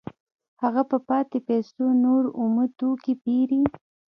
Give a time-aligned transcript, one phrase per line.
[0.61, 3.61] هغه په پاتې پیسو نور اومه توکي پېري